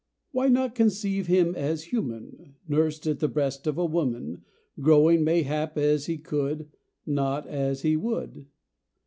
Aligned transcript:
Why 0.31 0.47
not 0.47 0.73
conceive 0.73 1.27
him 1.27 1.53
as 1.53 1.93
human, 1.93 2.55
Nursed 2.67 3.05
at 3.05 3.19
the 3.19 3.27
breast 3.27 3.67
of 3.67 3.77
a 3.77 3.85
woman, 3.85 4.41
Growing, 4.79 5.23
mayhap, 5.23 5.77
as 5.77 6.07
he 6.07 6.17
could, 6.17 6.71
Not 7.05 7.45
as 7.45 7.83
he 7.83 7.95
would? 7.95 8.47